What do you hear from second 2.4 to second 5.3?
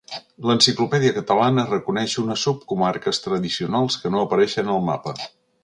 subcomarques tradicionals que no apareixen al mapa.